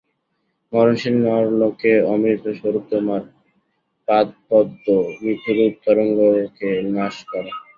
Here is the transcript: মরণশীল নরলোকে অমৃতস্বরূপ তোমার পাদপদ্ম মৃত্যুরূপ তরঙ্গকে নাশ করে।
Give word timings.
মরণশীল 0.73 1.15
নরলোকে 1.25 1.91
অমৃতস্বরূপ 2.13 2.83
তোমার 2.91 3.21
পাদপদ্ম 4.07 4.85
মৃত্যুরূপ 5.21 5.73
তরঙ্গকে 5.85 6.69
নাশ 6.93 7.15
করে। 7.31 7.51